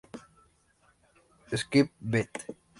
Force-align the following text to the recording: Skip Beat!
Skip 1.61 1.91
Beat! 2.01 2.33